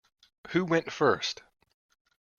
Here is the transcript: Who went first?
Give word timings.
Who 0.49 0.65
went 0.65 0.91
first? 0.91 1.43